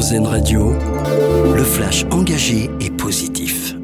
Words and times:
Radio, 0.00 0.72
le 1.54 1.62
flash 1.62 2.06
engagé 2.10 2.70
et 2.80 2.88
positif. 2.88 3.74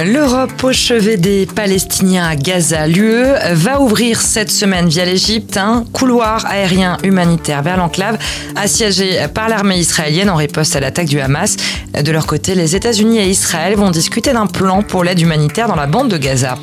L'Europe 0.00 0.62
au 0.62 0.72
chevet 0.72 1.16
des 1.16 1.46
Palestiniens 1.46 2.28
à 2.28 2.36
Gaza. 2.36 2.86
L'UE 2.86 3.24
va 3.50 3.80
ouvrir 3.80 4.20
cette 4.20 4.52
semaine 4.52 4.88
via 4.88 5.04
l'Égypte 5.04 5.56
un 5.56 5.84
couloir 5.92 6.46
aérien 6.46 6.98
humanitaire 7.02 7.62
vers 7.62 7.78
l'enclave 7.78 8.16
assiégé 8.54 9.18
par 9.34 9.48
l'armée 9.48 9.78
israélienne 9.78 10.30
en 10.30 10.36
riposte 10.36 10.76
à 10.76 10.80
l'attaque 10.80 11.08
du 11.08 11.18
Hamas. 11.18 11.56
De 12.00 12.12
leur 12.12 12.26
côté, 12.26 12.54
les 12.54 12.76
États-Unis 12.76 13.18
et 13.18 13.28
Israël 13.28 13.74
vont 13.74 13.90
discuter 13.90 14.32
d'un 14.32 14.46
plan 14.46 14.84
pour 14.84 15.02
l'aide 15.02 15.20
humanitaire 15.20 15.66
dans 15.66 15.74
la 15.74 15.86
bande 15.86 16.10
de 16.10 16.16
Gaza. 16.16 16.56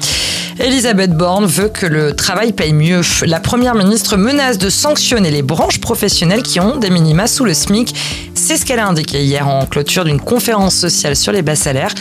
Elisabeth 0.59 1.11
Borne 1.11 1.45
veut 1.45 1.69
que 1.69 1.85
le 1.85 2.15
travail 2.15 2.51
paye 2.51 2.73
mieux. 2.73 3.01
La 3.27 3.39
première 3.39 3.75
ministre 3.75 4.17
menace 4.17 4.57
de 4.57 4.71
sanctionner 4.71 5.29
les 5.29 5.43
branches 5.43 5.79
professionnelles 5.79 6.41
qui 6.41 6.59
ont 6.59 6.77
des 6.77 6.89
minima 6.89 7.27
sous 7.27 7.45
le 7.45 7.53
SMIC. 7.53 7.93
C'est 8.33 8.57
ce 8.57 8.65
qu'elle 8.65 8.79
a 8.79 8.88
indiqué 8.88 9.23
hier 9.23 9.48
en 9.48 9.67
clôture 9.67 10.03
d'une 10.03 10.20
conférence 10.20 10.75
sociale 10.75 11.15
sur 11.15 11.31
les 11.31 11.43
bas 11.43 11.55
salaires. 11.55 11.93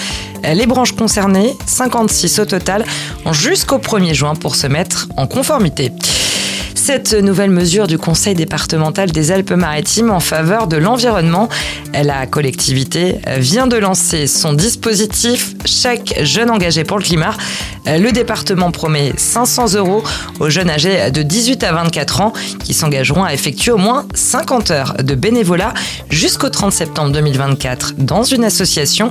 Les 0.42 0.66
branches 0.66 0.92
concernées, 0.92 1.54
56 1.66 2.38
au 2.38 2.44
total, 2.46 2.86
ont 3.26 3.34
jusqu'au 3.34 3.76
1er 3.76 4.14
juin 4.14 4.34
pour 4.34 4.54
se 4.54 4.66
mettre 4.66 5.08
en 5.18 5.26
conformité. 5.26 5.92
Cette 6.86 7.14
nouvelle 7.14 7.50
mesure 7.50 7.88
du 7.88 7.98
Conseil 7.98 8.36
départemental 8.36 9.10
des 9.10 9.32
Alpes-Maritimes 9.32 10.12
en 10.12 10.20
faveur 10.20 10.68
de 10.68 10.76
l'environnement, 10.76 11.48
la 11.92 12.26
collectivité 12.26 13.16
vient 13.38 13.66
de 13.66 13.76
lancer 13.76 14.28
son 14.28 14.52
dispositif 14.52 15.56
Chaque 15.64 16.14
jeune 16.22 16.48
engagé 16.48 16.84
pour 16.84 16.98
le 16.98 17.02
climat. 17.02 17.34
Le 17.86 18.12
département 18.12 18.70
promet 18.70 19.12
500 19.16 19.74
euros 19.74 20.04
aux 20.38 20.48
jeunes 20.48 20.70
âgés 20.70 21.10
de 21.10 21.22
18 21.22 21.64
à 21.64 21.72
24 21.72 22.20
ans 22.20 22.32
qui 22.62 22.72
s'engageront 22.72 23.24
à 23.24 23.34
effectuer 23.34 23.72
au 23.72 23.78
moins 23.78 24.06
50 24.14 24.70
heures 24.70 24.94
de 25.02 25.16
bénévolat 25.16 25.74
jusqu'au 26.08 26.50
30 26.50 26.72
septembre 26.72 27.10
2024 27.10 27.94
dans 27.98 28.22
une 28.22 28.44
association. 28.44 29.10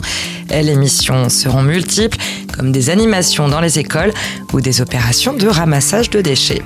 Les 0.50 0.78
missions 0.78 1.28
seront 1.28 1.62
multiples, 1.62 2.18
comme 2.56 2.72
des 2.72 2.90
animations 2.90 3.50
dans 3.50 3.60
les 3.60 3.80
écoles 3.80 4.14
ou 4.54 4.62
des 4.62 4.80
opérations 4.80 5.34
de 5.34 5.48
ramassage 5.50 6.10
de 6.10 6.22
déchets. 6.22 6.62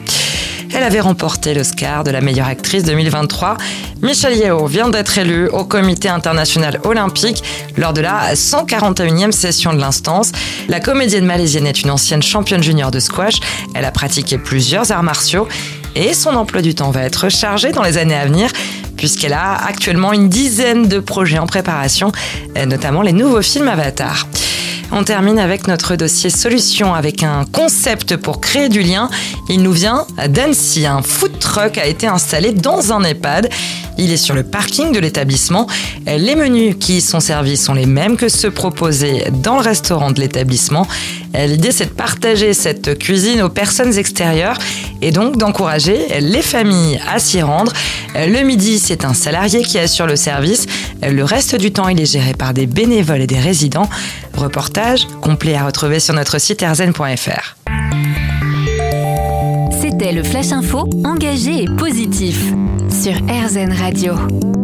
Elle 0.79 0.85
avait 0.85 1.01
remporté 1.01 1.53
l'Oscar 1.53 2.05
de 2.05 2.09
la 2.09 2.21
meilleure 2.21 2.47
actrice 2.47 2.83
2023. 2.83 3.57
Michelle 4.01 4.37
Yeoh 4.37 4.65
vient 4.65 4.87
d'être 4.87 5.17
élue 5.17 5.49
au 5.49 5.65
Comité 5.65 6.07
international 6.07 6.79
olympique 6.85 7.43
lors 7.75 7.91
de 7.91 7.99
la 7.99 8.33
141e 8.33 9.33
session 9.33 9.73
de 9.73 9.77
l'instance. 9.77 10.31
La 10.69 10.79
comédienne 10.79 11.25
malaisienne 11.25 11.67
est 11.67 11.81
une 11.81 11.91
ancienne 11.91 12.23
championne 12.23 12.63
junior 12.63 12.91
de 12.91 13.01
squash. 13.01 13.41
Elle 13.75 13.83
a 13.83 13.91
pratiqué 13.91 14.37
plusieurs 14.37 14.93
arts 14.93 15.03
martiaux 15.03 15.49
et 15.95 16.13
son 16.13 16.33
emploi 16.37 16.61
du 16.61 16.73
temps 16.73 16.91
va 16.91 17.01
être 17.03 17.27
chargé 17.27 17.73
dans 17.73 17.83
les 17.83 17.97
années 17.97 18.15
à 18.15 18.25
venir 18.25 18.49
puisqu'elle 18.95 19.33
a 19.33 19.55
actuellement 19.55 20.13
une 20.13 20.29
dizaine 20.29 20.87
de 20.87 20.99
projets 20.99 21.39
en 21.39 21.45
préparation, 21.45 22.13
notamment 22.55 23.01
les 23.01 23.11
nouveaux 23.11 23.41
films 23.41 23.67
Avatar. 23.67 24.27
On 24.91 25.03
termine 25.03 25.37
avec 25.37 25.67
notre 25.67 25.95
dossier 25.95 26.31
solution 26.31 26.95
avec 26.95 27.21
un 27.21 27.45
concept 27.45 28.15
pour 28.17 28.41
créer 28.41 28.69
du 28.69 28.81
lien. 28.81 29.09
Il 29.47 29.61
nous 29.61 29.71
vient 29.71 30.07
d'Annecy. 30.27 30.87
Un 30.87 31.03
food 31.03 31.37
truck 31.37 31.77
a 31.77 31.85
été 31.85 32.07
installé 32.07 32.51
dans 32.53 32.91
un 32.91 33.03
EHPAD. 33.03 33.49
Il 33.99 34.13
est 34.13 34.17
sur 34.17 34.33
le 34.33 34.43
parking 34.43 34.93
de 34.93 34.99
l'établissement. 34.99 35.67
Les 36.07 36.35
menus 36.35 36.77
qui 36.79 36.97
y 36.97 37.01
sont 37.01 37.19
servis 37.19 37.57
sont 37.57 37.73
les 37.73 37.85
mêmes 37.85 38.15
que 38.15 38.29
ceux 38.29 38.49
proposés 38.49 39.25
dans 39.43 39.55
le 39.55 39.61
restaurant 39.61 40.11
de 40.11 40.21
l'établissement. 40.21 40.87
L'idée, 41.33 41.71
c'est 41.71 41.87
de 41.87 41.91
partager 41.91 42.53
cette 42.53 42.97
cuisine 42.97 43.41
aux 43.41 43.49
personnes 43.49 43.97
extérieures 43.97 44.57
et 45.01 45.11
donc 45.11 45.37
d'encourager 45.37 46.21
les 46.21 46.41
familles 46.41 46.99
à 47.13 47.19
s'y 47.19 47.41
rendre. 47.41 47.73
Le 48.15 48.41
midi, 48.43 48.79
c'est 48.79 49.03
un 49.03 49.13
salarié 49.13 49.63
qui 49.63 49.77
assure 49.77 50.07
le 50.07 50.15
service. 50.15 50.65
Le 51.03 51.23
reste 51.25 51.55
du 51.55 51.71
temps, 51.71 51.89
il 51.89 51.99
est 51.99 52.11
géré 52.11 52.33
par 52.33 52.53
des 52.53 52.67
bénévoles 52.67 53.21
et 53.21 53.27
des 53.27 53.39
résidents. 53.39 53.89
Reportage 54.37 55.07
complet 55.21 55.55
à 55.55 55.65
retrouver 55.65 55.99
sur 55.99 56.13
notre 56.13 56.39
site 56.39 56.61
erzen.fr. 56.61 57.55
C'était 59.99 60.13
le 60.13 60.23
Flash 60.23 60.53
Info 60.53 60.87
engagé 61.03 61.63
et 61.63 61.65
positif 61.65 62.53
sur 62.89 63.11
RZN 63.11 63.73
Radio. 63.73 64.58